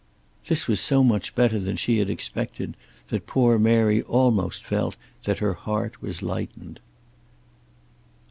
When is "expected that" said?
2.09-3.27